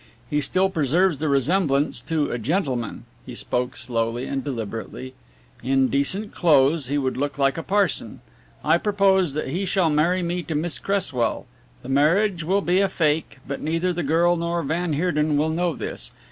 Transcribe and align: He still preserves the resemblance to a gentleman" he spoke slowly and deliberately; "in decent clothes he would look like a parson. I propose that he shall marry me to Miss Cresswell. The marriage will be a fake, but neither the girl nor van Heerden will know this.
He 0.31 0.41
still 0.41 0.67
preserves 0.71 1.19
the 1.19 1.29
resemblance 1.29 2.01
to 2.07 2.31
a 2.31 2.39
gentleman" 2.39 3.05
he 3.23 3.35
spoke 3.35 3.77
slowly 3.77 4.25
and 4.25 4.43
deliberately; 4.43 5.13
"in 5.61 5.89
decent 5.89 6.31
clothes 6.33 6.87
he 6.87 6.97
would 6.97 7.17
look 7.17 7.37
like 7.37 7.55
a 7.55 7.61
parson. 7.61 8.19
I 8.65 8.79
propose 8.79 9.35
that 9.35 9.49
he 9.49 9.63
shall 9.63 9.91
marry 9.91 10.23
me 10.23 10.41
to 10.41 10.55
Miss 10.55 10.79
Cresswell. 10.79 11.45
The 11.83 11.89
marriage 11.89 12.43
will 12.43 12.61
be 12.61 12.79
a 12.81 12.89
fake, 12.89 13.37
but 13.47 13.61
neither 13.61 13.93
the 13.93 14.01
girl 14.01 14.37
nor 14.37 14.63
van 14.63 14.93
Heerden 14.93 15.37
will 15.37 15.49
know 15.49 15.75
this. 15.75 16.11